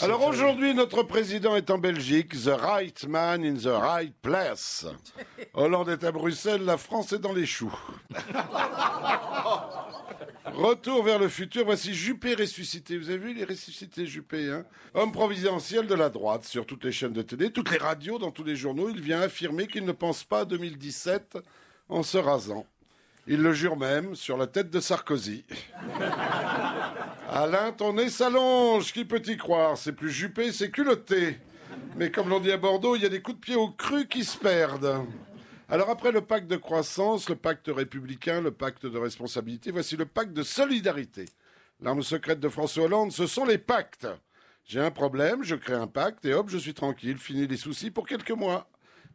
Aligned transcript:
Alors 0.00 0.26
aujourd'hui, 0.26 0.74
notre 0.74 1.02
président 1.02 1.56
est 1.56 1.70
en 1.70 1.78
Belgique, 1.78 2.30
the 2.30 2.48
right 2.48 3.06
man 3.08 3.44
in 3.44 3.54
the 3.54 3.66
right 3.66 4.14
place. 4.22 4.86
Hollande 5.54 5.90
est 5.90 6.04
à 6.04 6.12
Bruxelles, 6.12 6.64
la 6.64 6.76
France 6.76 7.12
est 7.12 7.18
dans 7.18 7.32
les 7.32 7.46
choux. 7.46 7.74
Retour 10.46 11.02
vers 11.02 11.18
le 11.18 11.28
futur, 11.28 11.64
voici 11.64 11.94
Juppé 11.94 12.34
ressuscité. 12.34 12.98
Vous 12.98 13.10
avez 13.10 13.18
vu, 13.18 13.30
il 13.32 13.40
est 13.40 13.44
ressuscité, 13.44 14.06
Juppé. 14.06 14.50
Hein? 14.50 14.64
Homme 14.94 15.12
providentiel 15.12 15.86
de 15.86 15.94
la 15.94 16.08
droite, 16.08 16.44
sur 16.44 16.66
toutes 16.66 16.84
les 16.84 16.92
chaînes 16.92 17.12
de 17.12 17.22
télé, 17.22 17.50
toutes 17.50 17.70
les 17.70 17.78
radios, 17.78 18.18
dans 18.18 18.30
tous 18.30 18.44
les 18.44 18.56
journaux, 18.56 18.88
il 18.90 19.00
vient 19.00 19.20
affirmer 19.20 19.66
qu'il 19.66 19.84
ne 19.84 19.92
pense 19.92 20.24
pas 20.24 20.40
à 20.40 20.44
2017 20.44 21.38
en 21.88 22.02
se 22.02 22.18
rasant. 22.18 22.66
Il 23.26 23.40
le 23.40 23.52
jure 23.52 23.76
même 23.76 24.14
sur 24.14 24.36
la 24.36 24.46
tête 24.46 24.70
de 24.70 24.80
Sarkozy. 24.80 25.44
Alain, 27.34 27.72
ton 27.72 27.94
nez 27.94 28.10
s'allonge, 28.10 28.92
qui 28.92 29.06
peut 29.06 29.22
y 29.24 29.38
croire? 29.38 29.78
C'est 29.78 29.94
plus 29.94 30.10
Juppé, 30.10 30.52
c'est 30.52 30.70
culotté. 30.70 31.38
Mais 31.96 32.10
comme 32.10 32.28
l'on 32.28 32.40
dit 32.40 32.52
à 32.52 32.58
Bordeaux, 32.58 32.94
il 32.94 33.02
y 33.02 33.06
a 33.06 33.08
des 33.08 33.22
coups 33.22 33.38
de 33.38 33.40
pied 33.40 33.56
au 33.56 33.70
cru 33.70 34.06
qui 34.06 34.22
se 34.22 34.36
perdent. 34.36 35.06
Alors 35.70 35.88
après 35.88 36.12
le 36.12 36.20
pacte 36.20 36.46
de 36.46 36.58
croissance, 36.58 37.30
le 37.30 37.36
pacte 37.36 37.70
républicain, 37.74 38.42
le 38.42 38.50
pacte 38.50 38.84
de 38.84 38.98
responsabilité, 38.98 39.70
voici 39.70 39.96
le 39.96 40.04
pacte 40.04 40.34
de 40.34 40.42
solidarité. 40.42 41.24
L'arme 41.80 42.02
secrète 42.02 42.38
de 42.38 42.50
François 42.50 42.84
Hollande, 42.84 43.12
ce 43.12 43.26
sont 43.26 43.46
les 43.46 43.56
pactes. 43.56 44.06
J'ai 44.66 44.80
un 44.80 44.90
problème, 44.90 45.42
je 45.42 45.54
crée 45.54 45.72
un 45.72 45.86
pacte 45.86 46.26
et 46.26 46.34
hop, 46.34 46.50
je 46.50 46.58
suis 46.58 46.74
tranquille, 46.74 47.16
fini 47.16 47.46
les 47.46 47.56
soucis 47.56 47.90
pour 47.90 48.06
quelques 48.06 48.32
mois. 48.32 48.68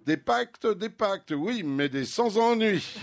Des 0.07 0.17
pactes, 0.17 0.65
des 0.65 0.89
pactes, 0.89 1.35
oui, 1.37 1.61
mais 1.61 1.87
des 1.87 2.05
sans 2.05 2.39
ennui. 2.39 2.97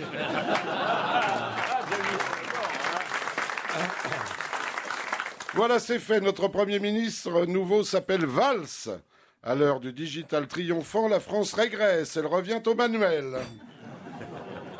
Voilà, 5.57 5.79
c'est 5.79 6.01
fait. 6.01 6.21
Notre 6.21 6.49
Premier 6.49 6.81
ministre 6.81 7.47
nouveau 7.47 7.85
s'appelle 7.85 8.27
Valls. 8.27 8.99
À 9.41 9.55
l'heure 9.55 9.79
du 9.79 9.93
digital 9.93 10.49
triomphant, 10.49 11.07
la 11.07 11.21
France 11.21 11.53
régresse. 11.55 12.17
Elle 12.17 12.27
revient 12.27 12.61
au 12.67 12.75
manuel. 12.75 13.39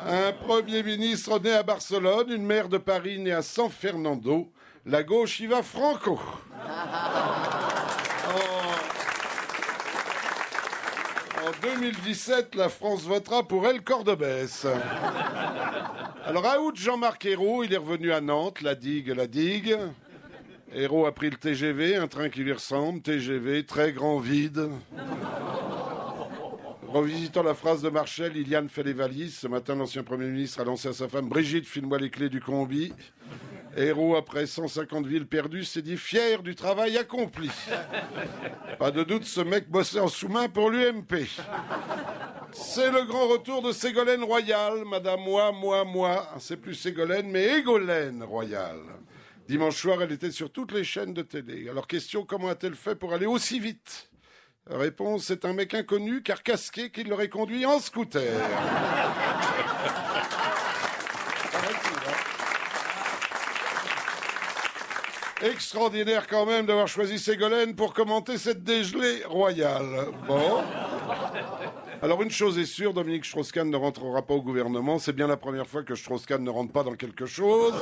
Un 0.05 0.33
Premier 0.33 0.83
ministre 0.83 1.39
né 1.39 1.53
à 1.53 1.63
Barcelone, 1.63 2.29
une 2.29 2.45
maire 2.45 2.67
de 2.67 2.77
Paris 2.77 3.19
née 3.19 3.31
à 3.31 3.41
San 3.41 3.69
Fernando. 3.69 4.51
La 4.85 5.03
gauche 5.03 5.39
y 5.39 5.47
va 5.47 5.63
franco. 5.63 6.19
En 11.41 11.51
2017, 11.61 12.55
la 12.55 12.67
France 12.67 13.03
votera 13.03 13.47
pour 13.47 13.65
El 13.65 13.81
Cordobès. 13.81 14.67
Alors, 16.25 16.45
à 16.45 16.59
août, 16.59 16.75
Jean-Marc 16.75 17.25
Ayrault, 17.25 17.63
il 17.63 17.73
est 17.73 17.77
revenu 17.77 18.11
à 18.11 18.19
Nantes, 18.19 18.61
la 18.61 18.75
digue, 18.75 19.09
la 19.15 19.27
digue. 19.27 19.77
Héros 20.77 21.05
a 21.05 21.13
pris 21.13 21.29
le 21.29 21.37
TGV, 21.37 21.95
un 21.95 22.09
train 22.09 22.27
qui 22.27 22.41
lui 22.41 22.51
ressemble, 22.51 23.01
TGV, 23.01 23.65
très 23.65 23.93
grand 23.93 24.19
vide. 24.19 24.69
Revisitant 26.89 27.43
la 27.43 27.53
phrase 27.53 27.81
de 27.81 27.87
Marshall, 27.87 28.35
Iliane 28.35 28.67
fait 28.67 28.83
les 28.83 28.91
valises. 28.91 29.37
Ce 29.37 29.47
matin, 29.47 29.75
l'ancien 29.75 30.03
Premier 30.03 30.25
ministre 30.25 30.59
a 30.59 30.65
lancé 30.65 30.89
à 30.89 30.93
sa 30.93 31.07
femme 31.07 31.29
Brigitte, 31.29 31.65
file-moi 31.65 31.97
les 31.97 32.09
clés 32.09 32.27
du 32.27 32.41
combi. 32.41 32.91
Héros, 33.77 34.17
après 34.17 34.47
150 34.47 35.07
villes 35.07 35.27
perdues, 35.27 35.63
s'est 35.63 35.81
dit 35.81 35.95
fier 35.95 36.43
du 36.43 36.55
travail 36.55 36.97
accompli. 36.97 37.49
Pas 38.77 38.91
de 38.91 39.03
doute, 39.03 39.23
ce 39.23 39.39
mec 39.39 39.69
bossait 39.69 40.01
en 40.01 40.09
sous-main 40.09 40.49
pour 40.49 40.69
l'UMP. 40.69 41.25
C'est 42.51 42.91
le 42.91 43.05
grand 43.05 43.29
retour 43.29 43.61
de 43.61 43.71
Ségolène 43.71 44.25
Royal, 44.25 44.83
Madame 44.85 45.21
moi, 45.21 45.53
moi, 45.53 45.85
moi. 45.85 46.27
C'est 46.39 46.57
plus 46.57 46.75
Ségolène, 46.75 47.31
mais 47.31 47.59
Égolène 47.59 48.23
Royal. 48.23 48.79
Dimanche 49.47 49.77
soir, 49.77 50.01
elle 50.01 50.11
était 50.11 50.31
sur 50.31 50.51
toutes 50.51 50.71
les 50.71 50.83
chaînes 50.83 51.13
de 51.13 51.21
télé. 51.21 51.69
Alors, 51.69 51.85
question, 51.85 52.25
comment 52.25 52.47
a-t-elle 52.49 52.73
fait 52.75 52.95
pour 52.95 53.13
aller 53.13 53.27
aussi 53.27 53.59
vite? 53.59 54.09
Réponse, 54.67 55.25
c'est 55.25 55.45
un 55.45 55.53
mec 55.53 55.75
inconnu, 55.75 56.23
car 56.23 56.41
casqué, 56.41 56.89
qui 56.89 57.03
l'aurait 57.03 57.29
conduit 57.29 57.65
en 57.65 57.79
scooter. 57.79 58.23
Extraordinaire 65.43 66.25
quand 66.27 66.45
même 66.47 66.65
d'avoir 66.65 66.87
choisi 66.87 67.19
Ségolène 67.19 67.75
pour 67.75 67.93
commenter 67.93 68.39
cette 68.39 68.63
dégelée 68.63 69.23
royale. 69.25 70.07
Bon. 70.27 70.63
Alors 72.01 72.21
une 72.21 72.31
chose 72.31 72.57
est 72.57 72.65
sûre, 72.65 72.93
Dominique 72.93 73.25
Strauss-Kahn 73.25 73.69
ne 73.69 73.77
rentrera 73.77 74.21
pas 74.21 74.33
au 74.33 74.41
gouvernement. 74.41 74.97
C'est 74.97 75.13
bien 75.13 75.27
la 75.27 75.37
première 75.37 75.67
fois 75.67 75.83
que 75.83 75.93
Strauss-Kahn 75.93 76.43
ne 76.43 76.49
rentre 76.49 76.71
pas 76.71 76.83
dans 76.83 76.95
quelque 76.95 77.25
chose. 77.25 77.75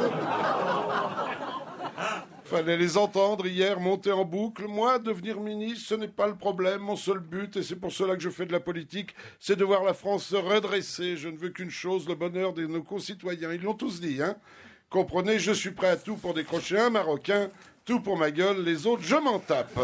Fallait 2.53 2.77
les 2.77 2.97
entendre 2.97 3.47
hier 3.47 3.79
monter 3.79 4.11
en 4.11 4.25
boucle. 4.25 4.67
Moi, 4.67 4.99
devenir 4.99 5.39
ministre, 5.39 5.87
ce 5.87 5.95
n'est 5.95 6.07
pas 6.07 6.27
le 6.27 6.35
problème. 6.35 6.81
Mon 6.81 6.95
seul 6.95 7.17
but, 7.17 7.57
et 7.57 7.63
c'est 7.63 7.75
pour 7.75 7.91
cela 7.91 8.15
que 8.15 8.21
je 8.21 8.29
fais 8.29 8.45
de 8.45 8.51
la 8.51 8.59
politique, 8.59 9.15
c'est 9.39 9.55
de 9.55 9.63
voir 9.63 9.83
la 9.83 9.95
France 9.95 10.25
se 10.25 10.35
redresser. 10.35 11.17
Je 11.17 11.29
ne 11.29 11.35
veux 11.35 11.49
qu'une 11.49 11.71
chose, 11.71 12.07
le 12.07 12.13
bonheur 12.13 12.53
de 12.53 12.67
nos 12.67 12.83
concitoyens. 12.83 13.51
Ils 13.53 13.63
l'ont 13.63 13.73
tous 13.73 13.99
dit, 13.99 14.21
hein. 14.21 14.35
Comprenez, 14.91 15.39
je 15.39 15.51
suis 15.51 15.71
prêt 15.71 15.87
à 15.87 15.97
tout 15.97 16.15
pour 16.15 16.35
décrocher 16.35 16.77
un 16.77 16.91
Marocain, 16.91 17.49
tout 17.85 18.01
pour 18.01 18.17
ma 18.17 18.29
gueule, 18.29 18.63
les 18.63 18.85
autres, 18.85 19.01
je 19.01 19.15
m'en 19.15 19.39
tape. 19.39 19.79